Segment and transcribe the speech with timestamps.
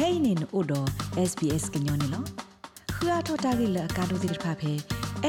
[0.00, 0.80] kainin odo
[1.30, 2.20] sbs gnyone lo
[2.94, 4.72] khua thota gi la ka do dir pha phe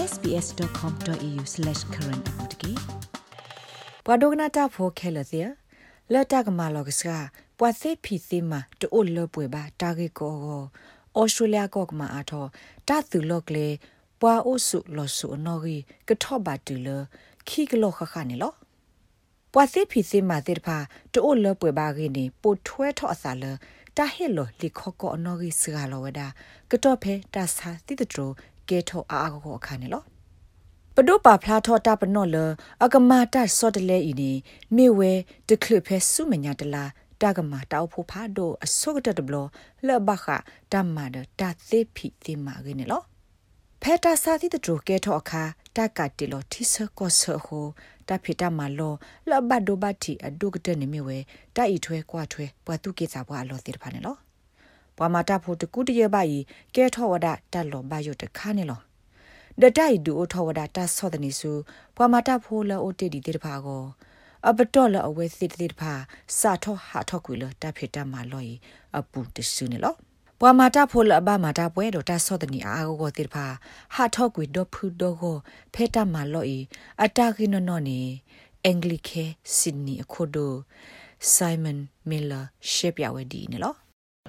[0.10, 2.72] sbs.com.au/current apotki
[4.06, 5.42] ပဝဒကနာတာဖိုခဲလစီ
[6.14, 7.10] လတ်တကမာလောကစက
[7.60, 10.34] ပွာစေဖီစီမာတိုလပွေပါတာဂေကို
[11.20, 12.46] ဩစတြေးလျကောကမာအထော
[12.88, 13.68] တာသူလောကလေ
[14.22, 15.78] ပွာအိုဆုလောဆုနော်ဂီ
[16.08, 16.88] ကထော့ဘာတူလ
[17.48, 18.52] ခီကလောခခနေလော
[19.54, 20.78] ပွာစေဖီစီမာတေဖာ
[21.14, 23.44] တိုလပွေပါဂီနေပိုထွဲထော့အစာလ
[23.98, 26.22] တာဟေလောလီခောကောနော်ဂီစကလောဝဒ
[26.72, 28.28] ကတော့ဖဲတာစာတိတထရ
[28.70, 30.04] ကေထောအာအကောခါနေလော
[30.96, 32.38] ပဒုပါဖလားထောတာပနော့လ
[32.84, 34.32] အကမာတဆော့တလဲဤနေ
[34.76, 35.12] မေဝဲ
[35.50, 36.84] တခလဖဲဆုမညာတလာ
[37.22, 39.36] တာကမာတောက်ဖို့ဖာဒိုအစောကတတဘလ
[39.88, 40.26] လဘခ
[40.72, 43.02] တမ္မာဒတာသေဖီတိမာရင်းလော
[43.82, 45.44] ဖဲတာစာတိတထရကေထောအခါ
[45.76, 47.66] တကတိလောတိဆကောဆဟို
[48.08, 48.94] တဖိတမလော
[49.30, 51.18] လဘဒိုဘတိအဒုကတနေမြဝဲ
[51.56, 54.16] တိုင်ထွဲကွာထွဲပွားတုကေစာဘွာလောတိဖာနေလော
[54.98, 56.38] ပွာမာတာဖို့တကူတရပါဤ
[56.76, 58.82] ကဲထောဝဒတလောဘယုတခါနေလော
[59.62, 61.52] ဒတိုင်ဒူအထောဝဒတာဆောဒနီစု
[61.96, 63.84] ပွာမာတာဖိုလအိုတေဒီတေတဖာကို
[64.48, 65.94] အပတော်လအဝဲစစ်တေတဖာ
[66.40, 68.54] စာထောဟာထောကွေလတဖိတမလောဤ
[68.98, 69.96] အပူတဆုနေလော
[70.44, 73.46] ပွာမာတာဖိုလအဘမာတာပွဲတော့တာဆောဒနီအာဂိုကိုတေတဖာ
[73.96, 75.38] ဟာထောကွေဒဖူဒိုကို
[75.74, 76.60] ဖေတမလောဤ
[77.04, 78.00] အတာကိနနောနေ
[78.66, 79.24] အင်္ဂလိကေ
[79.56, 80.54] ဆစ်နီအခုဒို
[81.36, 83.76] Simon Miller ရှေ့ပြဝဲဒီနေလော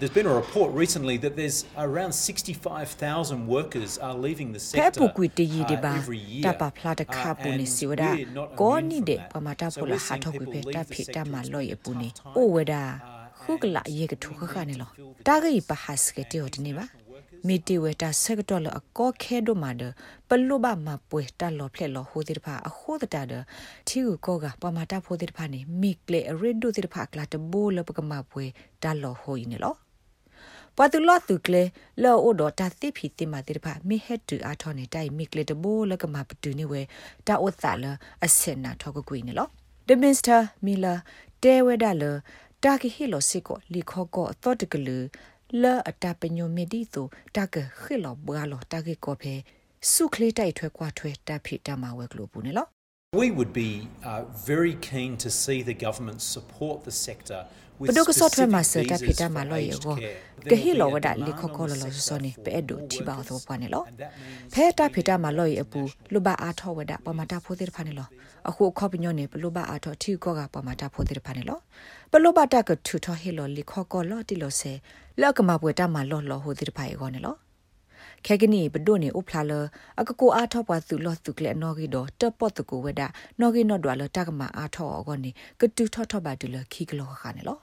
[0.01, 5.07] There's been a report recently that there's around 65,000 workers are leaving the sector Pepu
[5.17, 6.45] kwiti yi de uh, ba every year.
[6.47, 8.11] ta pa phla de kha pu ni si wada
[8.57, 11.23] ko ni de pa ma ta pu la ha tho kwi pe ta phi ta
[11.33, 12.09] ma lo ye pu ni
[12.41, 12.43] o
[13.43, 14.87] wada khu kla ye ke thu kha kha ni lo
[15.27, 16.87] ta ga yi pa has ke te o de ni ba
[17.49, 19.83] မီတီဝဲတာဆက်ကတော့လအကောခဲတို့မှာဒ
[20.29, 23.33] ပလုဘမပွဲတလောဖလက်လောဟိုတိတဖာအခိုးတတာဒ
[23.89, 28.45] ချီကိုကောကပမာတာဖိုတိတဖာနေမိကလေရစ်ဒိုတိတဖာကလာတဘိုးလပကမပွဲ
[28.83, 29.75] တလောဟိုင်းနေလော
[30.77, 31.63] ပတူလောတုကလေ
[32.03, 36.81] လောအိုဒတာတိဖီတိမာတိတဖာမိဟက်တူအာထောနေတိုင်မိကလေတဘိုးလကမပတူနေဝဲ
[37.27, 37.85] တာအိုသလ
[38.25, 39.49] အစင်နာထောကကွေနေလော
[39.89, 40.95] ဒမင်စတာမီလာ
[41.43, 42.05] တဲဝဲဒါလ
[42.65, 44.99] တာကီဟီလိုစစ်ကိုလီခောကောအတော်တကလူ
[45.63, 47.07] လာအတာပညိုမီဒီတို
[47.37, 49.35] တာကခိလောဘွာလောတာကေကိုဖေ
[49.93, 52.53] စုခလေးတိုက်ထွဲကွာထွဲတာဖိတမဝဲကလိုပူနေ
[53.15, 53.71] လော We would be
[54.11, 57.41] uh, very keen to see the government support the sector
[57.89, 59.95] ပဒုကဆော့ထွဲမှာစတာဖိတမလောယေကို
[60.51, 63.85] ကဟီလောဝဒလီခခေါလောလောစောနေပဲဒိုတီပါသောပွားနေလော
[64.53, 65.81] ဖဲတာဖိတမလောယေအပူ
[66.13, 68.09] လူဘာအားထောဝဒပမာတာဖိုတိဖာနေလော
[68.49, 71.59] အခုခေါပညောနေပလူဘာအားထောထီကောကပမာတာဖိုတိဖာနေလော
[72.13, 73.63] ပလူဘာတာကထူထောဟီလောလီ
[78.23, 79.53] ခခေါလောတီလောဆေလောက်ကမပွေတာမလောလောဟိုတိဖာယေကောနေလောခဲကနီဘဒိုနေဥဖလာလ
[79.99, 83.03] အကကိုအားထောပွားသူလောသူကလက်နော်ဂီတော့တပတ်တကူဝဒ
[83.41, 87.59] နော်ဂီနော်ဒွာလတကမအားထောအောကနေကတူထောထောပါတူလခီကလောခါနေလော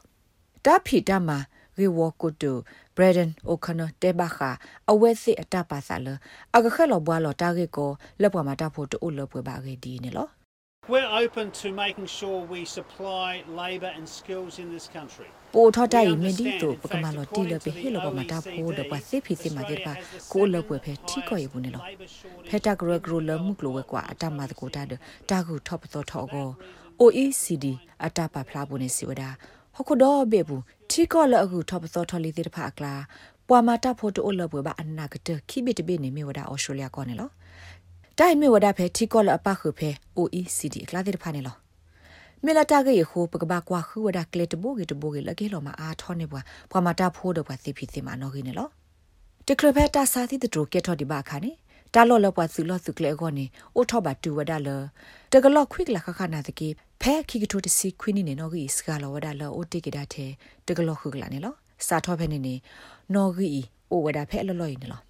[0.66, 1.38] တာဖီတာမာ
[1.80, 2.52] ရီဝကုတူ
[2.96, 4.50] ဘရဒန်အိုခနတေဘာခာ
[4.92, 6.08] အဝဲစစ်အတပါဆာလ
[6.56, 7.91] အကခက်လောဘွာလောတာဂေကို
[8.22, 10.28] လက်ပွားမှာတာဖို့တူလောပွဲပါဂေဒီနေလော
[10.91, 13.30] We're open to making sure we supply
[13.64, 15.30] labour and skills in this country.
[15.53, 19.93] ပိုထော်တိုင်မင်းဒီတိုပကမလောတီလပေဟေလောပမတာဖိုးတော့ပါစေဖီစီမာတဲ့ပါ
[20.31, 21.83] ကိုလောပွဲဖဲထီကောရဘူးနေလော
[22.49, 24.81] ဖဲတာဂရဂရလမှုကလောဝဲကွာအတမတကိုတာ
[25.29, 26.47] တာကူထော့ပသောထော့ကို
[27.01, 27.65] OECD
[28.05, 29.29] အတပါဖလားဘူးနေစီဝဒါ
[29.75, 32.93] ဟခုတော့ဘေဘူးထီကောလအခုထော့ပသောထော်လီတဲ့ဖာကလာ
[33.47, 37.29] ပွာမာတာဖိုတိုလောပွဲပါအနာကတခိဘစ်တဘေနေမြေဝဒါအော်စတြေးလျကောနေလော
[38.19, 39.89] တိုင်မြေဝဒါဖဲထီကောလအပခုဖဲ
[40.19, 41.55] OECD ကလာတဲ့ဖာနေလော
[42.45, 46.41] မေလာတာကရေခိုပကဘာကွာခူဝဒါကလက်တဘိုကေတဘိုကေလကေလောမအားထောနေဘွာ
[46.72, 48.67] ပွာမတာဖိုးတော့ဘွာစီဖီစီမနော်ကိနေလော
[49.47, 51.51] တကလဖက်တာစာတိတတူကေထောဒီဘာခါနေ
[51.94, 53.45] တာလောလောဘွာစုလောစုကလေကောနေ
[53.75, 54.69] အိုထောဘာတူဝဒါလ
[55.33, 56.67] တကလောခွိကလာခခနာတကေ
[57.01, 60.29] ဖဲခိကထိုတစီခွိနေနေနော်ကိစကလောဝဒါလောအိုတိကေဒါတဲ့
[60.67, 61.53] တကလောခုကလာနေလော
[61.88, 62.55] စာထောဖဲနေနေ
[63.13, 63.47] နော်ကိ
[63.91, 65.01] အိုဝဒါဖဲလောလောနေလော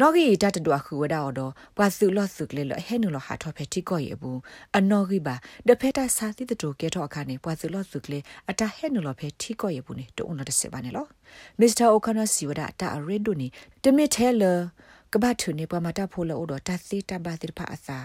[0.00, 4.38] နော်ဂီတတတူအခုဝဒါအော်တော့ဘွာစုလော့စုကလေလဟဲနူလဟာထောဖဲတီကောရေဘူး
[4.76, 5.34] အနော်ဂီပါ
[5.68, 8.18] ဒဖဲတာစာတိတတူကဲတော့အခါနေဘွာစုလော့စုကလေ
[8.50, 11.06] အတဟဲနူလဖဲတီကောရေဘူးနေတုံးတော့တစ်စပါနေလော
[11.60, 13.48] မစ္စတာအိုခါနာစီဝဒါတာရစ်ဒိုနီ
[13.82, 14.44] တမစ်ထဲလ
[15.12, 17.98] ကဘာထုနေပမာတာဖိုလောတော့တသီတဘာတိဖာအစာ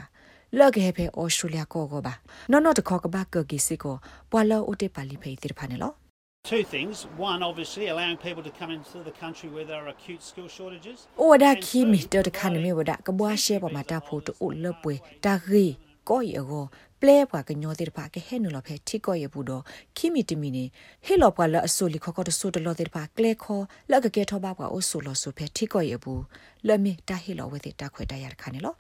[0.57, 2.13] လော့ကေဖဲအော်စတြေးလျကောကောပါ
[2.51, 3.95] နော်နော်တခေါကဘာကဂီစီကို
[4.31, 5.94] ဘွာလောအိုတေပါလီဖေးတိဖာနေလော
[6.43, 7.03] Two things.
[7.17, 11.07] One, obviously, allowing people to come into the country where there are acute skill shortages.
[11.17, 15.77] Oda kimi to the kanami oda kabwa she ba mata photo u lopwe ta ri
[16.03, 18.99] ko ye go play ba ka nyo dir ba ke he no lo phe thi
[18.99, 22.25] ko ye bu do kimi timi ni he lo ba la aso li kho kho
[22.25, 24.79] to so to lo dir ba kle kho la ka ke tho ba ba o
[24.79, 26.25] so lo so phe thi ko ye bu
[26.63, 28.75] lo mi ta he lo we ta khwe ta ya ka ne lo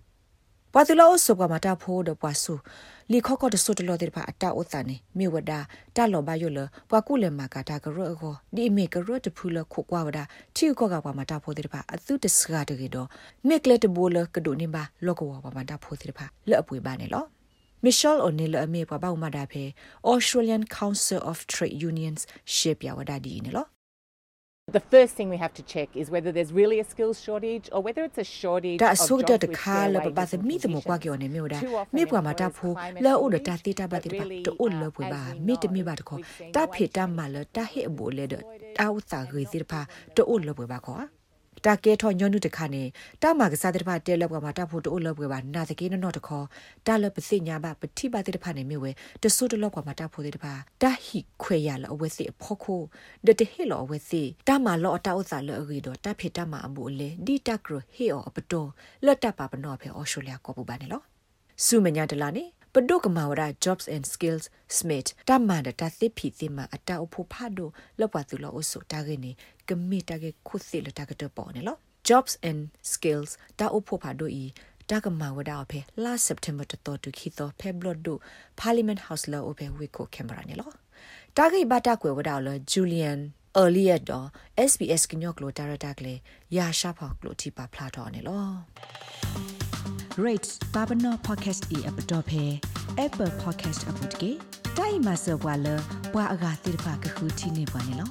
[0.73, 2.53] ပါပွာအိုဆူလောဆူဖဲထိကောရဘူးလမီတာဟေလောဝဲတိတာခွဲတရခါနေလောပွာသူလောဆုကမတာဖိုးဒပွာဆူ
[3.11, 5.51] လီခော့ကော့တဆုတလောတဲ့ဖာအတာဥတန်နေမြေဝဒ
[5.95, 6.59] တာလောဘယလ
[6.89, 10.19] ပွာကုလေမာကတာကရောကိုဒီမေကရောတဖူလခုကွာဝဒ
[10.55, 13.07] ချီကောကပွာမတာဖိုးတဲ့ဖာအသူတစကာတကေတော့
[13.47, 17.25] မေကလက်တဘူလကဒိုနေပါလောကဝပွာမတာဖိုးတဲ့ဖာလက်အပွေပါနေလော
[17.85, 19.63] Michelle O'Neill အမေပပမဒါဖေ
[20.11, 22.21] Australian Council of Trade Unions
[22.55, 23.80] ရှေ့ပြဝဒဒီနေလော
[24.79, 27.79] The first thing we have to check is whether there's really a skills shortage or
[27.85, 30.33] whether it's a shortage ဒါ of ဆု jobs ဒ with တခါ fair လပ wages ပသ
[30.35, 31.03] and မိတမကွာ positions.
[31.03, 34.83] ကျော်နေမြို့ဒါ Too often မိပွားမတာ employers ဖို claim it's လောဥဒ shortage, တာတိတာပါ but တိပါ really, တိုလ
[34.85, 37.03] uh, ပွေပါ as we မိတ know, မိပါတခေါ် we've seen တာ the ဖေတာ
[41.63, 42.83] wage မ gap လတာဟေအဘူလေဒတာဥစာဂေတိပါတိုလပွေပါခေါ်တာကဲထောညွန်းနုတခါနေ
[43.21, 46.45] တာမကစားတဲ့ဖာတဲလောက်မှာတာဖို့တိုလပွေပါနာတကေနော်တခေါ်
[46.87, 48.91] တာလပစိညာပါပတိပါတဲ့ဖာနေမြို့ဝဲ
[49.23, 52.81] တဆုတလောက်မှာတာဖို့တဲ့ဖာတာဟိခွေရလအဝဲစီအဖို့ခို
[53.25, 58.69] ဒတဟေလောအဝဲစီတာမလောအတာဥစာလောအဂီတော့တာဖေတာမအဘူလေဒီတကရဟေအပတော်
[59.05, 61.01] လတ်တပါပနောဖေအော်စတြေးလျကောပူပါနေလော
[61.65, 62.45] စုမညာတလာနေ
[62.75, 64.45] ပဒုကမာဝရ jobs and skills
[64.77, 67.69] smith တမန်တတသိဖီသိမအတအဖို့ဖာဒို
[67.99, 69.31] လောက်ပါသူလောအဆိုတာဂေနေ
[69.67, 71.77] ကမိတကေခုစီလတကတပေါ်နေလော
[72.07, 72.61] jobs and
[72.93, 74.45] skills တာအဖို့ဖာဒိုဤ
[74.89, 78.17] တာကမာဝဒအဖေ last september တတော်တူခီတော့ဖေဘလဒို
[78.61, 80.69] parliament house လောအဖေဝီကိုကင်မရာနေလော
[81.37, 83.19] တာဂိဘတာကွယ်ဝဒါလော julian
[83.61, 84.27] earlier တော့
[84.69, 86.13] SBS ကညော့ကလိုတာရတာကလေ
[86.57, 89.60] ရာရှာဖောက်ကလိုတီပါဖလာတော့နေလော
[90.17, 92.59] rate babano podcast e app dot phe
[92.97, 94.31] apple podcast app dot ke
[94.75, 95.75] dai ma so bwa lo
[96.11, 98.05] bwa aga tir pha ka khu thi ne bwa ne lo